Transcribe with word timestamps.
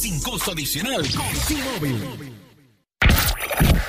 Sin 0.00 0.18
costo 0.22 0.52
adicional 0.52 1.02
con 1.14 1.26
T-Mobile. 1.46 2.40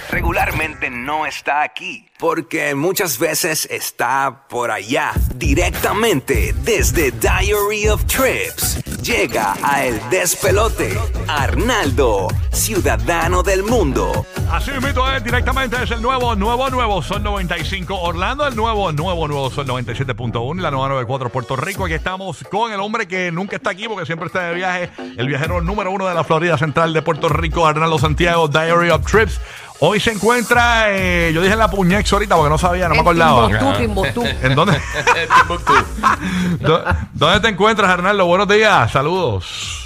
Regularmente 0.10 0.90
no 0.90 1.26
está 1.26 1.64
aquí, 1.64 2.06
porque 2.20 2.76
muchas 2.76 3.18
veces 3.18 3.66
está 3.72 4.46
por 4.50 4.72
allá, 4.72 5.14
directamente 5.36 6.54
desde 6.66 7.12
Diary 7.12 7.88
of 7.88 8.04
Trips. 8.08 8.82
Llega 9.04 9.56
a 9.64 9.84
El 9.84 10.00
Despelote, 10.12 10.96
Arnaldo, 11.28 12.28
ciudadano 12.52 13.42
del 13.42 13.64
mundo. 13.64 14.28
Así 14.52 14.70
mismo 14.80 15.10
es, 15.10 15.24
directamente 15.24 15.76
desde 15.76 15.96
el 15.96 16.04
nuevo, 16.04 16.36
nuevo, 16.36 16.70
nuevo 16.70 17.02
Sol 17.02 17.24
95 17.24 18.00
Orlando, 18.00 18.46
el 18.46 18.56
nuevo, 18.56 18.92
nuevo, 18.92 19.28
nuevo 19.28 19.50
Sol 19.50 19.66
97.1 19.66 20.60
y 20.60 20.62
la 20.62 20.70
nueva 20.70 20.90
94 20.90 21.30
Puerto 21.30 21.56
Rico. 21.56 21.86
Aquí 21.86 21.96
estamos 21.96 22.44
con 22.52 22.72
el 22.72 22.80
hombre 22.80 23.08
que 23.08 23.32
nunca 23.32 23.56
está 23.56 23.72
aquí 23.72 23.88
porque 23.88 24.06
siempre 24.06 24.28
está 24.28 24.50
de 24.50 24.54
viaje, 24.54 24.92
el 25.18 25.28
viajero 25.28 25.62
número 25.62 25.90
uno 25.90 26.08
de 26.08 26.14
la 26.14 26.24
Florida 26.24 26.60
Central 26.60 26.94
de 26.94 27.02
Puerto 27.02 27.28
Rico, 27.28 27.66
Arnaldo 27.66 27.98
Santiago, 27.98 28.50
Diary 28.50 28.92
of 28.92 29.04
Trips. 29.10 29.42
Hoy 29.84 30.00
se 30.00 30.12
encuentra, 30.12 30.96
eh, 30.96 31.32
yo 31.34 31.42
dije 31.42 31.56
la 31.56 31.68
Puñex 31.70 32.14
ahorita 32.14 32.36
porque 32.36 32.50
no 32.52 32.58
sabía, 32.60 32.88
no 32.88 32.94
me 32.94 33.02
acordaba. 33.02 33.48
Timbuktu, 33.48 33.78
Timbuktu. 33.80 34.24
¿En 34.46 34.54
dónde? 34.56 34.74
¿Dó- 36.60 36.84
¿Dónde 37.14 37.40
te 37.40 37.48
encuentras, 37.48 37.90
Arnaldo? 37.90 38.28
Buenos 38.28 38.48
días, 38.48 38.92
saludos. 38.92 39.78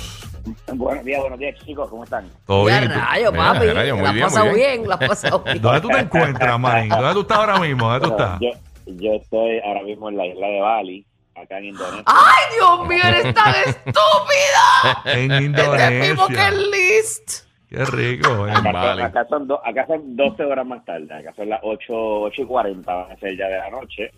Buenos 0.73 1.05
días, 1.05 1.21
buenos 1.21 1.39
días, 1.39 1.55
chicos, 1.65 1.89
¿cómo 1.89 2.03
están? 2.03 2.29
¿Todo 2.45 2.67
Ya 2.67 2.79
bien? 2.81 2.91
¿Tú- 2.91 2.99
rayo, 2.99 3.31
Mira, 3.31 3.53
papi. 3.53 3.67
rayo, 3.67 3.95
muy 3.95 4.03
la 4.03 4.09
has 4.09 4.15
bien, 4.15 4.27
pasado 4.27 4.45
bien, 4.45 4.55
bien. 4.57 4.89
la 4.89 4.95
has 4.95 5.07
pasado 5.07 5.39
bien. 5.45 5.61
¿Dónde 5.61 5.81
tú 5.81 5.87
te 5.87 5.99
encuentras, 5.99 6.59
Marín? 6.59 6.89
¿Dónde 6.89 7.13
tú 7.13 7.21
estás 7.21 7.37
ahora 7.37 7.59
mismo? 7.59 7.89
¿Dónde 7.89 8.07
tú 8.07 8.11
estás? 8.13 8.39
Yo, 8.41 8.49
yo 8.87 9.11
estoy 9.13 9.59
ahora 9.65 9.81
mismo 9.83 10.09
en 10.09 10.17
la 10.17 10.25
isla 10.27 10.47
de 10.47 10.59
Bali, 10.59 11.05
acá 11.41 11.57
en 11.57 11.65
Indonesia. 11.65 12.03
¡Ay, 12.05 12.43
Dios 12.55 12.87
mío, 12.87 13.01
eres 13.05 13.33
tan 13.33 13.55
estúpida! 13.65 15.01
En 15.05 15.31
Este 15.31 15.39
mismo 15.41 16.27
que 16.27 16.33
Indonesia. 16.33 16.47
el 16.49 16.71
list. 16.71 17.45
Qué 17.75 17.85
rico. 17.85 18.47
en 18.47 18.55
Acá, 18.55 18.71
Bali. 18.71 19.01
acá, 19.01 19.25
son 19.27 19.47
do- 19.47 19.61
acá 19.65 19.85
son 19.87 20.15
12 20.15 20.43
horas 20.43 20.65
más 20.65 20.83
tarde, 20.85 21.13
acá 21.13 21.33
son 21.35 21.49
las 21.49 21.59
8, 21.63 21.93
8 22.21 22.41
y 22.41 22.45
40, 22.45 22.93
van 22.93 23.11
a 23.11 23.15
ser 23.17 23.35
ya 23.37 23.47
de 23.47 23.57
la 23.57 23.69
noche. 23.69 24.11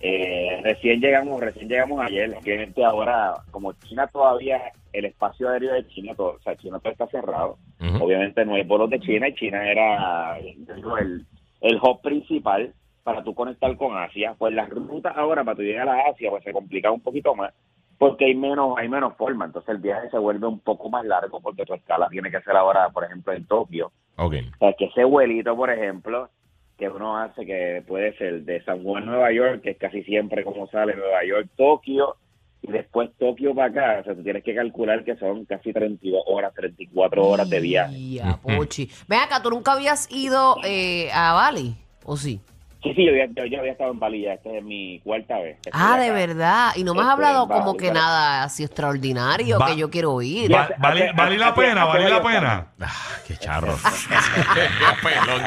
Eh, 0.00 0.60
recién 0.62 1.00
llegamos, 1.00 1.40
recién 1.40 1.66
llegamos 1.68 1.98
ayer, 2.04 2.34
obviamente 2.38 2.84
ahora, 2.84 3.34
como 3.50 3.72
China 3.72 4.06
todavía, 4.06 4.60
el 4.92 5.06
espacio 5.06 5.48
aéreo 5.48 5.72
de 5.72 5.86
China, 5.88 6.14
todo, 6.14 6.34
o 6.38 6.40
sea, 6.40 6.54
China 6.56 6.78
todo 6.78 6.92
está 6.92 7.06
cerrado, 7.06 7.56
obviamente 8.00 8.44
no 8.44 8.54
hay 8.54 8.64
vuelos 8.64 8.90
de 8.90 9.00
China 9.00 9.28
y 9.28 9.34
China 9.34 9.66
era 9.66 10.36
digo, 10.76 10.98
el, 10.98 11.24
el 11.62 11.76
hub 11.76 12.02
principal 12.02 12.74
para 13.02 13.22
tú 13.24 13.34
conectar 13.34 13.74
con 13.78 13.96
Asia, 13.96 14.34
pues 14.38 14.52
las 14.54 14.68
rutas 14.68 15.16
ahora 15.16 15.42
para 15.42 15.56
tú 15.56 15.62
llegar 15.62 15.88
a 15.88 16.10
Asia 16.10 16.28
pues 16.30 16.44
se 16.44 16.52
complica 16.52 16.90
un 16.90 17.00
poquito 17.00 17.34
más 17.34 17.52
porque 17.98 18.26
hay 18.26 18.34
menos 18.34 18.76
hay 18.78 18.88
menos 18.88 19.14
forma, 19.16 19.44
entonces 19.44 19.68
el 19.70 19.78
viaje 19.78 20.10
se 20.10 20.18
vuelve 20.18 20.46
un 20.46 20.60
poco 20.60 20.88
más 20.90 21.04
largo 21.04 21.40
porque 21.40 21.64
tu 21.64 21.74
escala 21.74 22.08
tiene 22.08 22.30
que 22.30 22.40
ser 22.42 22.56
ahora, 22.56 22.88
por 22.90 23.04
ejemplo, 23.04 23.32
en 23.32 23.46
Tokio, 23.46 23.92
Ok. 24.16 24.34
o 24.54 24.58
sea, 24.58 24.72
que 24.74 24.86
ese 24.86 25.04
vuelito, 25.04 25.56
por 25.56 25.70
ejemplo, 25.70 26.28
que 26.76 26.88
uno 26.88 27.16
hace 27.18 27.46
que 27.46 27.84
puede 27.86 28.16
ser 28.18 28.42
de 28.42 28.62
San 28.64 28.82
Juan, 28.82 29.06
Nueva 29.06 29.30
York, 29.32 29.62
que 29.62 29.70
es 29.70 29.78
casi 29.78 30.02
siempre 30.02 30.42
como 30.44 30.66
sale 30.68 30.94
Nueva 30.96 31.24
York, 31.24 31.48
Tokio, 31.56 32.16
y 32.62 32.72
después 32.72 33.10
Tokio 33.18 33.54
para 33.54 33.68
acá, 33.68 33.98
o 34.00 34.04
sea, 34.04 34.14
tú 34.14 34.22
tienes 34.22 34.42
que 34.42 34.54
calcular 34.54 35.04
que 35.04 35.14
son 35.16 35.44
casi 35.44 35.72
32 35.72 36.22
horas, 36.26 36.52
34 36.54 37.24
horas 37.24 37.48
de 37.48 37.60
viaje. 37.60 38.10
Ya, 38.14 38.38
pochi. 38.42 38.90
Ven 39.06 39.20
acá, 39.20 39.40
¿tú 39.42 39.50
nunca 39.50 39.72
habías 39.72 40.10
ido 40.10 40.56
eh, 40.64 41.10
a 41.12 41.32
Bali? 41.34 41.76
¿O 42.04 42.16
sí? 42.16 42.40
Sí, 42.84 42.92
sí, 42.94 43.04
yo 43.06 43.10
había, 43.12 43.26
yo, 43.34 43.46
yo 43.46 43.58
había 43.60 43.72
estado 43.72 43.90
en 43.92 43.98
Bali 43.98 44.20
ya, 44.22 44.34
esta 44.34 44.50
es 44.50 44.62
mi 44.62 45.00
cuarta 45.00 45.38
vez. 45.38 45.56
estoy 45.56 45.72
Ah, 45.74 45.98
de 45.98 46.10
verdad. 46.12 46.70
Y 46.76 46.84
no 46.84 46.94
me 46.94 47.00
has 47.00 47.08
hablado 47.08 47.46
Bali, 47.46 47.60
como 47.62 47.76
que 47.78 47.90
nada 47.90 48.44
así 48.44 48.62
extraordinario 48.62 49.58
Va- 49.58 49.66
que 49.68 49.76
yo 49.76 49.90
quiero. 49.90 50.14
Va- 50.16 50.20
hace- 50.20 50.74
¿Vale, 50.78 51.04
hace- 51.08 51.12
vale 51.16 51.38
la 51.38 51.48
hace- 51.48 51.60
pena? 51.62 51.82
hace 51.82 51.88
¿Vale 51.98 52.10
la 52.10 52.18
varios 52.20 52.34
pena? 52.34 52.66
Ah, 52.80 52.92
qué 53.26 53.36
charro. 53.38 53.74
Pelón. 55.02 55.42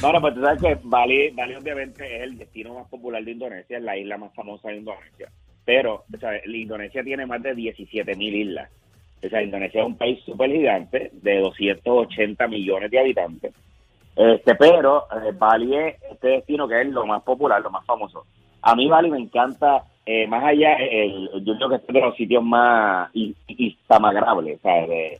Bueno, 0.00 0.20
pues 0.20 0.34
tú 0.34 0.40
sabes 0.42 0.60
que 0.62 0.78
Bali, 0.82 1.30
Bali 1.30 1.54
obviamente 1.54 2.16
es 2.16 2.22
el 2.22 2.38
destino 2.38 2.74
más 2.74 2.88
popular 2.88 3.22
de 3.24 3.30
Indonesia, 3.30 3.76
es 3.78 3.82
la 3.82 3.96
isla 3.96 4.18
más 4.18 4.34
famosa 4.34 4.68
de 4.68 4.76
Indonesia. 4.76 5.28
Pero, 5.64 6.04
o 6.12 6.18
sea, 6.18 6.30
la 6.44 6.56
Indonesia 6.56 7.02
tiene 7.02 7.26
más 7.26 7.42
de 7.42 7.54
17 7.54 8.14
mil 8.16 8.34
islas. 8.34 8.70
O 9.24 9.28
sea, 9.28 9.42
Indonesia 9.42 9.80
es 9.82 9.86
un 9.86 9.96
país 9.96 10.18
súper 10.24 10.50
gigante 10.50 11.10
de 11.12 11.38
280 11.40 12.46
millones 12.48 12.90
de 12.90 12.98
habitantes. 12.98 13.52
Este, 14.20 14.54
pero 14.54 15.04
eh, 15.12 15.32
Bali 15.32 15.74
es 15.74 15.96
este 16.12 16.28
destino 16.28 16.68
que 16.68 16.80
es 16.82 16.88
lo 16.88 17.06
más 17.06 17.22
popular, 17.22 17.62
lo 17.62 17.70
más 17.70 17.86
famoso. 17.86 18.26
A 18.60 18.74
mí 18.74 18.86
Bali 18.86 19.10
me 19.10 19.18
encanta, 19.18 19.84
eh, 20.04 20.26
más 20.26 20.44
allá, 20.44 20.74
el, 20.74 21.30
yo 21.42 21.56
creo 21.56 21.70
que 21.70 21.76
es 21.76 21.86
de 21.86 22.00
los 22.02 22.14
sitios 22.16 22.42
más 22.42 23.08
in- 23.14 23.34
instamagrables, 23.46 24.60
de- 24.62 25.18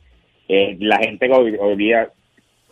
eh, 0.49 0.77
la 0.81 0.99
gente 0.99 1.33
hoy, 1.33 1.57
hoy 1.59 1.77
día 1.77 2.09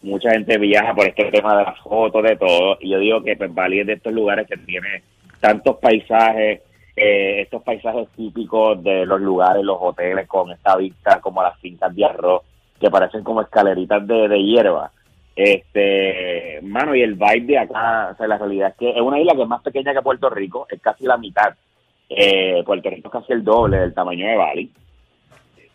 mucha 0.02 0.30
gente 0.32 0.58
viaja 0.58 0.94
por 0.94 1.06
este 1.08 1.30
tema 1.30 1.56
de 1.56 1.64
las 1.64 1.78
fotos, 1.80 2.22
de 2.22 2.36
todo, 2.36 2.76
y 2.80 2.90
yo 2.90 2.98
digo 2.98 3.22
que 3.22 3.34
pues, 3.36 3.54
Bali 3.54 3.80
es 3.80 3.86
de 3.86 3.94
estos 3.94 4.12
lugares 4.12 4.46
que 4.46 4.56
tiene 4.58 5.02
tantos 5.40 5.76
paisajes, 5.78 6.60
eh, 6.94 7.40
estos 7.40 7.62
paisajes 7.62 8.06
típicos 8.16 8.82
de 8.84 9.06
los 9.06 9.20
lugares, 9.20 9.64
los 9.64 9.78
hoteles 9.80 10.26
con 10.28 10.50
esta 10.50 10.76
vista, 10.76 11.20
como 11.20 11.42
las 11.42 11.58
fincas 11.60 11.94
de 11.94 12.04
arroz, 12.04 12.42
que 12.78 12.90
parecen 12.90 13.24
como 13.24 13.40
escaleritas 13.40 14.06
de, 14.06 14.28
de 14.28 14.42
hierba. 14.42 14.90
Este, 15.40 16.60
mano, 16.62 16.96
y 16.96 17.02
el 17.02 17.14
vibe 17.14 17.46
de 17.46 17.58
acá, 17.58 18.10
o 18.12 18.16
sea, 18.16 18.26
la 18.26 18.38
realidad 18.38 18.70
es 18.70 18.76
que 18.76 18.90
es 18.90 19.00
una 19.00 19.20
isla 19.20 19.34
que 19.34 19.42
es 19.42 19.48
más 19.48 19.62
pequeña 19.62 19.94
que 19.94 20.02
Puerto 20.02 20.28
Rico, 20.28 20.66
es 20.68 20.80
casi 20.80 21.04
la 21.06 21.16
mitad. 21.16 21.54
Eh, 22.08 22.62
Puerto 22.66 22.90
Rico 22.90 23.06
es 23.08 23.12
casi 23.12 23.32
el 23.32 23.44
doble 23.44 23.78
del 23.78 23.94
tamaño 23.94 24.26
de 24.26 24.36
Bali 24.36 24.72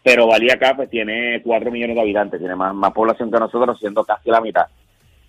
pero 0.04 0.28
Bali 0.28 0.52
acá 0.52 0.74
pues 0.76 0.90
tiene 0.90 1.42
4 1.42 1.72
millones 1.72 1.96
de 1.96 2.02
habitantes, 2.02 2.38
tiene 2.40 2.56
más, 2.56 2.76
más 2.76 2.92
población 2.92 3.32
que 3.32 3.40
nosotros, 3.40 3.80
siendo 3.80 4.04
casi 4.04 4.30
la 4.30 4.42
mitad. 4.42 4.66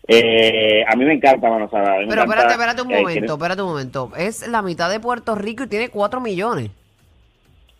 Eh, 0.06 0.84
a 0.86 0.96
mí 0.96 1.04
me 1.04 1.14
encanta, 1.14 1.48
mano, 1.48 1.66
o 1.66 1.70
sea, 1.70 1.80
me 1.80 2.06
Pero 2.08 2.22
encanta, 2.22 2.22
espérate, 2.22 2.52
espérate 2.52 2.82
un 2.82 2.90
eh, 2.90 2.94
momento, 2.96 3.12
tiene- 3.20 3.26
espérate 3.32 3.62
un 3.62 3.68
momento. 3.68 4.10
Es 4.18 4.48
la 4.48 4.62
mitad 4.62 4.90
de 4.90 4.98
Puerto 4.98 5.36
Rico 5.36 5.62
y 5.62 5.68
tiene 5.68 5.90
4 5.90 6.20
millones. 6.20 6.70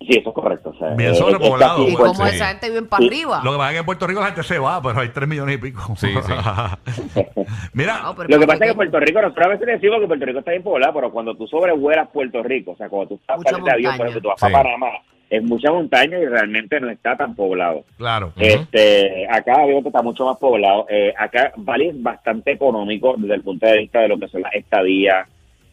Sí, 0.07 0.19
eso 0.19 0.29
es 0.31 0.35
correcto. 0.35 0.71
O 0.71 0.75
sea, 0.79 0.91
Bien 0.95 1.13
eh, 1.13 1.15
sobrepoblado, 1.15 1.79
es 1.79 1.81
casi 1.85 1.93
¿Y 1.93 1.97
pues, 1.97 2.13
cómo 2.13 2.29
sí. 2.29 2.35
esa 2.37 2.47
gente 2.49 2.71
vive 2.71 2.83
para 2.83 3.05
arriba? 3.07 3.41
Lo 3.45 3.53
que 3.53 3.59
pasa 3.59 3.69
es 3.71 3.73
que 3.75 3.79
en 3.81 3.87
Puerto 3.87 4.07
Rico 4.07 4.21
la 4.21 4.27
gente 4.27 4.43
se 4.43 4.59
va, 4.59 4.83
pero 4.83 5.01
hay 5.01 5.09
3 5.09 5.29
millones 5.29 5.55
y 5.57 5.59
pico. 5.59 5.95
Sí, 5.97 6.09
Mira, 7.73 8.01
No, 8.03 8.15
Lo 8.15 8.39
que 8.41 8.47
pasa 8.47 8.65
es 8.65 8.71
que. 8.71 8.75
Puerto 8.77 9.01
Rico, 9.01 9.21
nosotros 9.23 9.47
a 9.47 9.51
veces 9.51 9.67
decimos 9.67 10.01
que 10.01 10.07
Puerto 10.07 10.25
Rico 10.27 10.39
está 10.41 10.51
bien 10.53 10.63
poblado, 10.63 10.95
pero 10.95 11.11
cuando 11.11 11.35
tú 11.37 11.47
sobrevuelas 11.47 12.09
Puerto 12.11 12.43
Rico, 12.43 12.73
o 12.73 12.77
sea, 12.77 12.89
cuando 12.89 13.09
tú 13.09 13.15
estás 13.17 13.41
sales 13.43 13.65
de 13.65 13.71
avión, 13.71 13.97
por 13.97 14.07
ejemplo, 14.07 14.23
tú 14.23 14.29
vas 14.29 14.41
Sí. 14.41 14.53
para 14.53 14.65
Panamá, 14.65 14.87
es 15.31 15.43
mucha 15.43 15.73
montaña 15.73 16.19
y 16.19 16.27
realmente 16.27 16.79
no 16.81 16.91
está 16.91 17.17
tan 17.17 17.35
poblado. 17.35 17.85
claro. 17.97 18.33
Este, 18.37 19.27
acá 19.31 19.55
obviamente 19.63 19.89
está 19.89 20.03
mucho 20.03 20.27
más 20.27 20.37
poblado. 20.37 20.87
Eh, 20.89 21.13
acá 21.17 21.53
Bali 21.57 21.89
es 21.89 22.03
bastante 22.03 22.53
económico 22.53 23.15
desde 23.17 23.35
el 23.35 23.43
punto 23.43 23.67
de 23.67 23.79
vista 23.79 24.01
de 24.01 24.09
lo 24.09 24.19
que 24.19 24.29
son 24.29 24.43
las 24.43 24.55
estadías, 24.55 25.27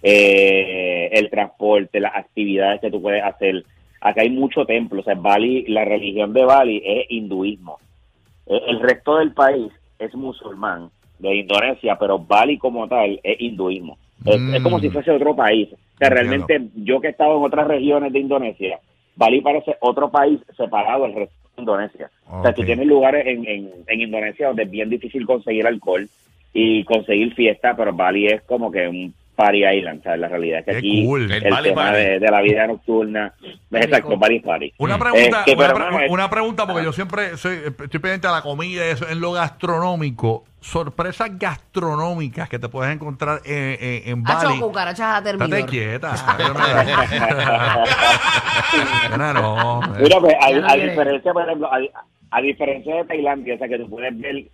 eh, 0.04 1.10
el 1.12 1.30
transporte, 1.30 2.00
las 2.00 2.16
actividades 2.16 2.82
que 2.82 2.90
tú 2.92 3.02
puedes 3.02 3.24
hacer. 3.24 3.64
Acá 4.02 4.22
hay 4.22 4.30
mucho 4.32 4.66
templo. 4.66 5.02
O 5.02 5.04
sea, 5.04 5.16
Bali, 5.16 5.64
la 5.68 5.86
religión 5.86 6.34
de 6.34 6.44
Bali 6.44 6.82
es 6.84 7.06
hinduismo. 7.10 7.78
El 8.48 8.80
resto 8.80 9.18
del 9.18 9.34
país 9.34 9.72
es 10.00 10.14
musulmán 10.16 10.90
de 11.20 11.36
Indonesia, 11.36 11.96
pero 12.00 12.18
Bali 12.20 12.58
como 12.58 12.88
tal 12.88 13.20
es 13.24 13.40
hinduismo. 13.40 13.98
Es, 14.26 14.40
Mm. 14.40 14.56
es 14.56 14.64
como 14.64 14.80
si 14.80 14.90
fuese 14.90 15.12
otro 15.12 15.36
país. 15.36 15.70
O 15.74 15.98
sea, 16.00 16.10
realmente 16.10 16.60
yo 16.76 17.00
que 17.00 17.08
he 17.08 17.12
estado 17.12 17.38
en 17.38 17.44
otras 17.44 17.68
regiones 17.68 18.12
de 18.12 18.20
Indonesia, 18.20 18.80
Bali 19.16 19.42
parece 19.42 19.76
otro 19.82 20.10
país 20.10 20.40
separado 20.58 21.04
del 21.04 21.14
resto 21.14 21.36
de 21.56 21.62
Indonesia. 21.62 22.10
O 22.30 22.42
sea, 22.42 22.54
tú 22.54 22.64
tienes 22.64 22.88
lugares 22.88 23.26
en, 23.28 23.46
en, 23.48 23.70
en 23.88 24.02
Indonesia 24.02 24.48
donde 24.48 24.64
es 24.64 24.72
bien 24.72 24.90
difícil 24.90 25.26
conseguir 25.28 25.68
alcohol 25.68 26.10
y 26.54 26.84
conseguir 26.86 27.34
fiesta, 27.36 27.76
pero 27.76 27.94
Bali 27.94 28.26
es 28.28 28.42
como 28.44 28.72
que 28.72 28.88
un 28.88 29.14
Party 29.42 29.66
Island, 29.66 30.04
¿sabes? 30.04 30.20
La 30.20 30.28
realidad 30.28 30.60
es 30.60 30.66
que 30.66 30.72
Qué 30.74 30.78
aquí 30.78 31.06
cool. 31.06 31.32
el, 31.32 31.44
El 31.46 31.52
Bali 31.52 31.70
tema 31.70 31.82
Party. 31.84 31.98
de, 32.00 32.20
de 32.20 32.32
la 32.32 32.42
vida 32.42 32.68
nocturna, 32.68 33.34
exacto, 33.72 34.18
Bali 34.18 34.40
Party. 34.40 34.74
Una 34.78 35.00
pregunta, 35.00 35.40
Este, 35.46 35.56
una, 35.56 35.74
pre- 35.74 35.84
mano, 35.84 36.00
es- 36.02 36.12
una 36.12 36.30
pregunta, 36.30 36.68
porque 36.68 36.84
yo 36.84 36.94
siempre 36.94 37.38
soy, 37.38 37.60
estoy 37.66 37.88
pendiente 38.00 38.28
a 38.28 38.32
la 38.32 38.42
comida 38.42 38.86
y 38.86 38.90
eso. 38.90 39.08
En 39.10 39.20
lo 39.20 39.32
gastronómico, 39.32 40.44
sorpresas 40.60 41.32
gastronómicas 41.40 42.48
que 42.50 42.60
te 42.60 42.70
puedes 42.70 42.94
encontrar 42.94 43.42
en, 43.46 43.78
en, 43.80 44.10
en 44.20 44.24
Hacho, 44.28 44.50
Bali. 44.50 44.60
cucarachas 44.60 45.08
a 45.08 45.18
Estate 45.18 45.38
terminar. 45.38 45.66
quieta. 45.70 46.14
Nena, 49.12 49.34
no. 49.42 49.82
Mira, 50.00 50.20
pues, 50.20 50.36
a, 50.40 50.52
no 50.52 50.68
a 50.70 50.76
diferencia, 50.76 51.34
por 51.34 51.44
ejemplo, 51.44 51.70
a, 51.74 51.80
a 52.32 52.42
diferencia 52.42 52.96
de 52.96 53.04
Tailandia, 53.06 53.56
o 53.56 53.58
sea, 53.58 53.68
que 53.68 53.78
tú 53.80 53.90
puedes 53.90 54.18
ver, 54.20 54.46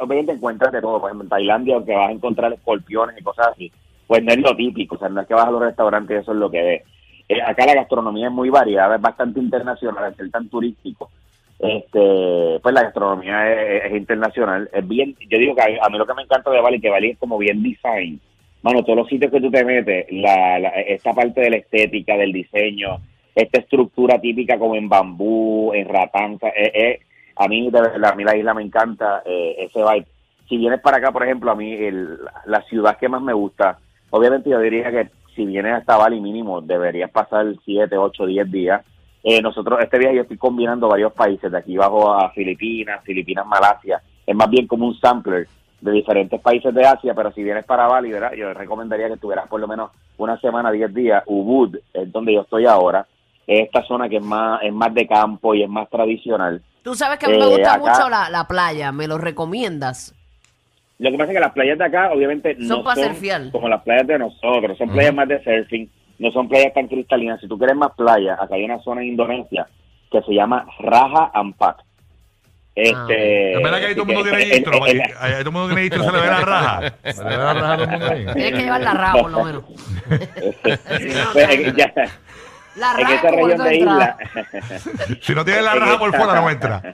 obviamente 0.00 0.32
encuentras 0.32 0.72
de 0.72 0.80
todo, 0.80 1.00
por 1.00 1.10
ejemplo, 1.10 1.24
en 1.24 1.30
Tailandia, 1.30 1.76
que 1.84 1.94
vas 1.94 2.08
a 2.08 2.12
encontrar 2.12 2.52
escorpiones 2.52 3.16
y 3.18 3.22
cosas 3.22 3.48
así, 3.52 3.70
pues 4.06 4.22
no 4.22 4.32
es 4.32 4.38
lo 4.38 4.54
típico, 4.56 4.96
o 4.96 4.98
sea, 4.98 5.08
no 5.08 5.20
es 5.20 5.26
que 5.26 5.34
vas 5.34 5.46
a 5.46 5.50
los 5.50 5.62
restaurantes 5.62 6.16
y 6.16 6.20
eso 6.20 6.32
es 6.32 6.38
lo 6.38 6.50
que 6.50 6.62
ves. 6.62 6.82
Eh, 7.28 7.40
acá 7.40 7.64
la 7.66 7.74
gastronomía 7.74 8.26
es 8.26 8.32
muy 8.32 8.50
variada, 8.50 8.96
es 8.96 9.00
bastante 9.02 9.40
internacional, 9.40 10.04
al 10.04 10.16
ser 10.16 10.30
tan 10.30 10.48
turístico. 10.48 11.10
Este, 11.58 12.58
pues 12.60 12.74
la 12.74 12.82
gastronomía 12.82 13.52
es, 13.86 13.92
internacional, 13.94 14.68
es 14.72 14.88
bien, 14.88 15.14
yo 15.30 15.38
digo 15.38 15.54
que 15.54 15.62
a, 15.62 15.88
mí 15.88 15.96
lo 15.96 16.06
que 16.06 16.14
me 16.14 16.22
encanta 16.22 16.50
de 16.50 16.60
Bali, 16.60 16.80
que 16.80 16.90
Bali 16.90 17.10
es 17.10 17.18
como 17.18 17.38
bien 17.38 17.62
design, 17.62 18.20
mano, 18.62 18.82
todos 18.82 18.98
los 18.98 19.08
sitios 19.08 19.30
que 19.30 19.40
tú 19.40 19.48
te 19.50 19.64
metes, 19.64 20.06
la, 20.10 20.58
la- 20.58 20.70
esta 20.70 21.12
parte 21.12 21.40
de 21.40 21.50
la 21.50 21.56
estética, 21.58 22.16
del 22.16 22.32
diseño, 22.32 22.98
esta 23.34 23.60
estructura 23.60 24.20
típica 24.20 24.58
como 24.58 24.74
en 24.74 24.88
bambú, 24.88 25.72
en 25.72 25.86
sea, 25.88 26.48
eh, 26.50 26.72
eh, 26.74 27.00
a 27.36 27.48
mí 27.48 27.70
de 27.70 27.78
a 27.78 28.14
mí 28.14 28.24
la 28.24 28.36
isla 28.36 28.54
me 28.54 28.62
encanta 28.62 29.22
eh, 29.24 29.54
ese 29.58 29.78
vibe. 29.82 30.06
Si 30.48 30.56
vienes 30.58 30.80
para 30.80 30.98
acá, 30.98 31.12
por 31.12 31.22
ejemplo, 31.22 31.50
a 31.50 31.54
mí 31.54 31.72
el, 31.72 32.18
la 32.46 32.60
ciudad 32.62 32.98
que 32.98 33.08
más 33.08 33.22
me 33.22 33.32
gusta, 33.32 33.78
obviamente 34.12 34.48
yo 34.50 34.60
diría 34.60 34.90
que 34.90 35.10
si 35.34 35.44
vienes 35.44 35.74
hasta 35.74 35.96
Bali 35.96 36.20
mínimo 36.20 36.60
deberías 36.60 37.10
pasar 37.10 37.46
7, 37.64 37.96
8, 37.96 38.26
10 38.26 38.50
días. 38.50 38.82
Eh, 39.24 39.40
nosotros, 39.42 39.78
este 39.82 39.98
viaje 39.98 40.16
yo 40.16 40.22
estoy 40.22 40.36
combinando 40.36 40.88
varios 40.88 41.12
países, 41.12 41.50
de 41.50 41.58
aquí 41.58 41.76
bajo 41.76 42.12
a 42.12 42.30
Filipinas, 42.30 43.02
Filipinas, 43.04 43.46
Malasia, 43.46 44.02
es 44.26 44.34
más 44.36 44.48
bien 44.50 44.66
como 44.66 44.86
un 44.86 44.98
sampler 44.98 45.46
de 45.80 45.90
diferentes 45.92 46.40
países 46.40 46.72
de 46.74 46.84
Asia, 46.84 47.14
pero 47.14 47.32
si 47.32 47.42
vienes 47.42 47.64
para 47.64 47.86
Bali, 47.88 48.10
¿verdad? 48.12 48.32
yo 48.36 48.52
recomendaría 48.54 49.08
que 49.08 49.14
estuvieras 49.14 49.48
por 49.48 49.60
lo 49.60 49.66
menos 49.68 49.90
una 50.18 50.38
semana, 50.40 50.70
10 50.70 50.92
días. 50.94 51.22
Ubud 51.26 51.76
es 51.92 52.12
donde 52.12 52.34
yo 52.34 52.42
estoy 52.42 52.66
ahora, 52.66 53.06
es 53.46 53.64
esta 53.66 53.82
zona 53.84 54.08
que 54.08 54.16
es 54.18 54.22
más, 54.24 54.60
es 54.62 54.72
más 54.72 54.92
de 54.94 55.06
campo 55.08 55.54
y 55.54 55.62
es 55.62 55.68
más 55.68 55.88
tradicional. 55.88 56.60
Tú 56.82 56.94
sabes 56.94 57.18
que 57.18 57.26
a 57.26 57.28
mí 57.30 57.38
me 57.38 57.44
Eh, 57.44 57.48
gusta 57.48 57.74
acá- 57.74 57.80
mucho 57.92 58.08
la, 58.10 58.28
la 58.30 58.46
playa. 58.48 58.90
¿Me 58.92 59.06
lo 59.08 59.18
recomiendas? 59.18 60.14
Lo 60.98 61.10
que 61.10 61.16
pasa 61.18 61.32
es 61.32 61.36
que 61.36 61.40
las 61.40 61.52
playas 61.52 61.78
de 61.78 61.84
acá, 61.84 62.12
obviamente, 62.12 62.54
Son 62.66 62.84
no 62.84 62.94
son 62.94 63.04
surfear. 63.04 63.50
como 63.50 63.68
las 63.68 63.82
playas 63.82 64.06
de 64.06 64.18
nosotros, 64.18 64.78
son 64.78 64.90
playas 64.90 65.14
más 65.14 65.26
de 65.28 65.42
surfing, 65.42 65.90
no 66.18 66.30
son 66.30 66.48
playas 66.48 66.72
tan 66.74 66.86
cristalinas. 66.86 67.40
Si 67.40 67.48
tú 67.48 67.58
quieres 67.58 67.76
más 67.76 67.90
playas, 67.96 68.38
acá 68.40 68.54
hay 68.54 68.64
una 68.64 68.78
zona 68.82 69.00
en 69.02 69.08
Indonesia 69.08 69.66
que 70.10 70.22
se 70.22 70.32
llama 70.32 70.66
Raja 70.78 71.30
Ampat. 71.34 71.78
Este, 72.74 73.52
Es 73.54 73.62
verdad 73.62 73.80
que 73.80 73.86
ahí 73.86 73.94
todo 73.94 74.04
el 74.08 74.14
mundo 74.16 74.22
tiene 74.30 74.42
en- 74.44 74.50
distro. 74.50 74.74
en- 74.76 74.82
Ahí, 74.82 74.90
en- 74.96 75.02
ahí 75.20 75.30
todo 75.40 75.48
el 75.48 75.52
mundo 75.52 75.66
tiene 75.68 75.80
distro, 75.82 76.04
se 76.04 76.12
le 76.12 76.20
ve 76.20 76.26
la 76.26 76.40
raja. 76.40 76.80
Se 77.12 77.24
le 77.24 77.30
ve 77.30 77.36
la 77.36 77.52
raja 77.54 77.72
a 77.72 77.76
todo 77.76 77.84
el 77.84 77.90
mundo 77.90 78.06
ahí. 78.06 78.24
Tienes 78.34 78.52
que 78.52 78.62
llevar 78.62 78.80
la 78.80 78.94
raja, 78.94 79.18
por 79.18 79.30
lo 79.30 79.44
menos. 79.44 79.64
pues, 80.62 81.48
en- 81.50 81.76
ya- 81.76 81.92
La 82.76 82.92
en 82.92 82.96
raja 83.00 83.14
esa 83.14 83.26
es 83.28 83.32
como 83.34 83.46
región 83.48 83.64
de 83.68 83.76
isla. 83.76 84.16
Si 85.20 85.34
no 85.34 85.44
tiene 85.44 85.60
la 85.62 85.74
raja 85.74 85.98
por 85.98 86.16
fuera, 86.16 86.34
no 86.40 86.48
entra. 86.50 86.82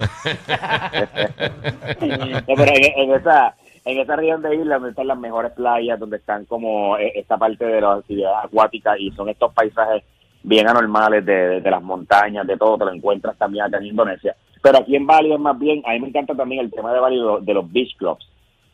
No, 2.01 2.55
pero 2.57 2.73
en, 2.75 2.85
en 3.01 3.15
esa 3.15 3.55
en 3.91 3.99
esa 3.99 4.17
región 4.17 4.43
de 4.43 4.55
isla 4.55 4.75
donde 4.75 4.91
están 4.91 5.07
las 5.07 5.19
mejores 5.19 5.53
playas, 5.53 5.99
donde 5.99 6.19
están 6.19 6.45
como 6.45 6.97
eh, 6.99 7.13
esta 7.15 7.39
parte 7.39 7.65
de 7.65 7.81
las 7.81 8.01
actividades 8.01 8.45
acuáticas 8.45 8.97
y 9.01 9.11
son 9.13 9.29
estos 9.31 9.53
paisajes 9.55 10.03
bien 10.43 10.69
anormales 10.69 11.25
de, 11.25 11.61
de- 11.61 11.71
las 11.71 11.83
montañas, 11.83 12.47
de 12.47 12.57
todo, 12.57 12.77
te 12.79 12.85
lo 12.85 12.93
encuentras 12.93 13.37
también 13.39 13.65
acá 13.65 13.79
en 13.79 13.87
Indonesia. 13.87 14.37
Pero 14.63 14.79
aquí 14.79 14.95
en 14.95 15.07
Bali 15.07 15.33
es 15.33 15.41
más 15.41 15.59
bien, 15.59 15.83
a 15.87 15.93
mí 15.93 16.01
me 16.01 16.09
encanta 16.09 16.35
también 16.35 16.65
el 16.65 16.71
tema 16.71 16.93
de 16.93 17.01
Bali 17.01 17.19
de 17.43 17.55
los 17.55 17.73
beach 17.73 17.97
clubs. 17.97 18.27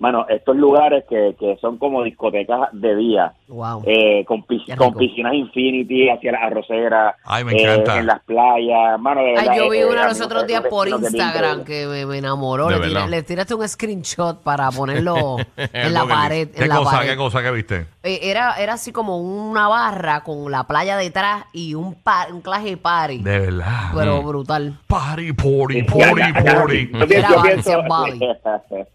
Mano, 0.04 0.26
estos 0.28 0.54
lugares 0.56 1.04
que, 1.08 1.34
que 1.40 1.56
son 1.62 1.78
como 1.78 2.02
discotecas 2.02 2.68
de 2.72 2.94
día, 2.94 3.32
Wow. 3.48 3.82
eh, 3.86 4.22
con, 4.26 4.42
pis- 4.42 4.62
Qué 4.66 4.76
con 4.76 4.92
piscinas 4.94 5.32
infinity 5.32 6.10
hacia 6.10 6.32
las 6.32 6.42
arroceras, 6.42 7.14
Ay, 7.24 7.42
me 7.44 7.52
eh, 7.52 7.62
encanta. 7.62 7.98
en 8.00 8.06
las 8.06 8.22
playas, 8.24 9.00
mano, 9.00 9.22
de 9.22 9.32
verdad. 9.32 9.46
Ay, 9.48 9.58
yo 9.58 9.70
vi 9.70 9.78
eh, 9.78 9.86
mí 9.86 9.94
los 9.94 10.20
otros 10.20 10.46
días 10.46 10.62
por 10.68 10.88
Instagram 10.88 11.64
que 11.64 11.86
me, 11.86 12.04
me 12.04 12.18
enamoró. 12.18 12.68
Le, 12.68 12.78
verdad. 12.78 13.08
le 13.08 13.22
tiraste 13.22 13.54
un 13.54 13.66
screenshot 13.66 14.42
para 14.42 14.70
ponerlo 14.70 15.36
en 15.56 15.94
la 15.94 16.04
pared. 16.04 16.48
¿Qué 16.50 16.64
En 16.64 16.68
la 16.68 16.76
cosa, 16.76 16.90
pared. 16.98 17.08
qué 17.10 17.16
cosa 17.16 17.42
que 17.42 17.50
viste? 17.50 17.86
Eh, 18.02 18.18
Era, 18.24 18.56
era 18.58 18.74
así 18.74 18.92
como 18.92 19.16
una 19.18 19.68
barra 19.68 20.22
con 20.22 20.50
la 20.50 20.64
playa 20.64 20.98
detrás 20.98 21.44
y 21.54 21.74
un, 21.74 21.94
pa- 21.94 22.26
un 22.30 22.42
clase 22.42 22.76
party. 22.76 23.22
De 23.22 23.38
verdad. 23.38 23.90
Pero 23.94 24.22
brutal. 24.22 24.78
Party, 24.86 25.32
party, 25.32 25.82
party, 25.84 26.32
party. 26.44 26.90
yo 26.92 27.06
pienso- 27.42 27.82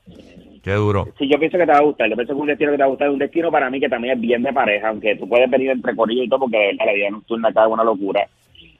Qué 0.62 0.72
duro. 0.74 1.08
Sí, 1.18 1.28
yo 1.28 1.40
pienso 1.40 1.58
que 1.58 1.66
te 1.66 1.72
va 1.72 1.78
a 1.78 1.84
gustar. 1.84 2.10
Yo 2.10 2.16
pienso 2.16 2.34
que 2.34 2.42
un 2.42 2.48
destino 2.48 2.72
que 2.72 2.78
te 2.78 2.84
va 2.84 2.88
a 2.88 2.90
gustar. 2.90 3.08
Es 3.08 3.14
un 3.14 3.20
destino 3.20 3.52
para 3.52 3.70
mí 3.70 3.80
que 3.80 3.90
también 3.90 4.16
es 4.16 4.22
bien 4.22 4.44
de 4.44 4.54
pareja, 4.54 4.90
aunque 4.90 5.16
tú 5.16 5.28
puedes 5.28 5.50
venir 5.50 5.70
entre 5.72 5.96
corillo 5.96 6.24
y 6.24 6.30
todo, 6.30 6.42
porque 6.42 6.74
la 6.74 6.94
vida 6.94 7.10
nocturna 7.10 7.50
acá 7.50 7.66
es 7.66 7.72
una 7.72 7.84
locura. 7.84 8.28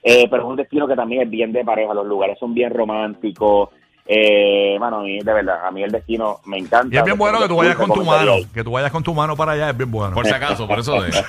Eh, 0.02 0.26
pero 0.30 0.42
es 0.42 0.48
un 0.48 0.56
destino 0.56 0.88
que 0.88 0.96
también 0.96 1.22
es 1.22 1.30
bien 1.30 1.52
de 1.52 1.64
pareja. 1.64 1.94
Los 1.94 2.06
lugares 2.06 2.38
son 2.38 2.54
bien 2.54 2.70
románticos. 2.70 3.70
Eh, 4.06 4.76
mano, 4.80 4.98
a 4.98 5.02
mí, 5.02 5.18
de 5.20 5.32
verdad, 5.32 5.64
a 5.64 5.70
mí 5.70 5.82
el 5.84 5.92
destino 5.92 6.40
me 6.46 6.58
encanta. 6.58 6.94
Y 6.94 6.98
es 6.98 7.04
bien 7.04 7.16
bueno 7.16 7.38
que 7.38 7.46
tú 7.48 7.56
vayas 7.56 7.76
con 7.76 7.92
tu 7.92 8.04
mano. 8.04 8.32
Que 8.52 8.64
tú 8.64 8.72
vayas 8.72 8.90
con 8.90 9.02
tu 9.04 9.14
mano 9.14 9.36
para 9.36 9.52
allá, 9.52 9.70
es 9.70 9.76
bien 9.76 9.90
bueno. 9.90 10.14
Por 10.14 10.26
si 10.26 10.32
acaso, 10.32 10.66
por 10.66 10.78
eso 10.80 11.00
de. 11.00 11.10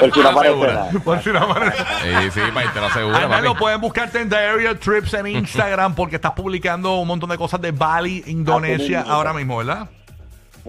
Por 0.00 0.12
si 0.12 0.20
no 0.20 0.28
aparece 0.30 0.56
nada. 0.66 0.90
Por 1.04 1.18
si 1.22 1.30
no 1.30 1.38
aparece. 1.38 1.76
Sí, 2.02 2.30
sí, 2.32 2.40
para 2.52 2.66
irte 2.66 2.80
la 2.80 2.90
segura, 2.90 3.16
Arnaldo, 3.18 3.50
papi. 3.50 3.60
pueden 3.60 3.80
buscarte 3.80 4.20
en 4.20 4.28
Diarrhea 4.28 4.74
Trips 4.78 5.14
en 5.14 5.26
Instagram 5.28 5.94
porque 5.94 6.16
estás 6.16 6.32
publicando 6.32 6.96
un 6.98 7.06
montón 7.08 7.30
de 7.30 7.36
cosas 7.38 7.60
de 7.60 7.70
Bali, 7.72 8.22
Indonesia, 8.26 9.04
ahora 9.06 9.32
mismo, 9.32 9.58
¿verdad? 9.58 9.88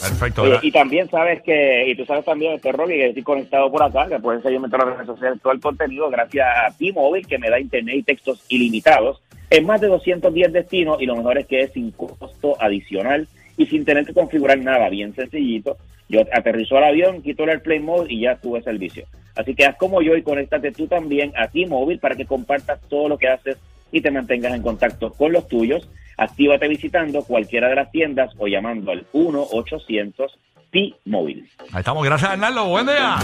Perfecto. 0.00 0.44
Y 0.62 0.70
también 0.70 1.08
sabes 1.10 1.42
que, 1.42 1.88
y 1.88 1.94
tú 1.96 2.04
sabes 2.04 2.24
también, 2.24 2.54
este 2.54 2.72
Rocky, 2.72 2.92
que 2.92 3.06
estoy 3.08 3.22
conectado 3.22 3.70
por 3.70 3.82
acá, 3.82 4.06
que 4.08 4.18
pueden 4.18 4.42
seguirme 4.42 4.66
en 4.66 4.70
todas 4.70 4.86
las 4.86 4.96
redes 4.96 5.06
sociales, 5.06 5.40
todo 5.42 5.52
el 5.52 5.60
contenido, 5.60 6.08
gracias 6.10 6.46
a 6.46 6.76
T-Mobile, 6.76 7.26
que 7.26 7.38
me 7.38 7.50
da 7.50 7.60
internet 7.60 7.96
y 7.96 8.02
textos 8.02 8.44
ilimitados 8.48 9.20
en 9.50 9.66
más 9.66 9.80
de 9.80 9.88
210 9.88 10.52
destinos, 10.52 11.00
y 11.00 11.06
lo 11.06 11.16
mejor 11.16 11.38
es 11.38 11.46
que 11.46 11.60
es 11.60 11.72
sin 11.72 11.90
costo 11.92 12.56
adicional 12.60 13.26
y 13.56 13.66
sin 13.66 13.84
tener 13.84 14.04
que 14.04 14.12
configurar 14.12 14.58
nada, 14.58 14.88
bien 14.88 15.14
sencillito. 15.14 15.76
Yo 16.08 16.20
aterrizo 16.32 16.76
al 16.76 16.84
avión, 16.84 17.22
quito 17.22 17.44
el 17.44 17.50
Airplane 17.50 17.80
Mode 17.80 18.12
y 18.12 18.20
ya 18.20 18.36
tuve 18.36 18.62
servicio. 18.62 19.06
Así 19.36 19.54
que 19.54 19.64
haz 19.64 19.76
como 19.76 20.02
yo 20.02 20.16
y 20.16 20.22
conéctate 20.22 20.72
tú 20.72 20.86
también 20.86 21.32
a 21.36 21.48
T-Mobile 21.48 21.98
para 21.98 22.16
que 22.16 22.26
compartas 22.26 22.80
todo 22.88 23.08
lo 23.08 23.18
que 23.18 23.28
haces 23.28 23.56
y 23.92 24.00
te 24.00 24.10
mantengas 24.10 24.54
en 24.54 24.62
contacto 24.62 25.12
con 25.12 25.32
los 25.32 25.48
tuyos. 25.48 25.88
Actívate 26.18 26.68
visitando 26.68 27.22
cualquiera 27.22 27.68
de 27.68 27.76
las 27.76 27.90
tiendas 27.90 28.34
o 28.36 28.46
llamando 28.46 28.90
al 28.90 29.06
1-800 29.12 30.30
T-Mobile. 30.70 31.44
Ahí 31.72 31.78
estamos. 31.78 32.04
Gracias, 32.04 32.30
Arnaldo. 32.30 32.66
Buen 32.66 32.86
día. 32.86 33.16